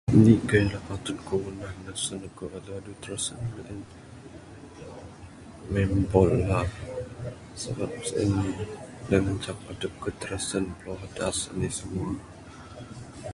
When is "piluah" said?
10.77-11.01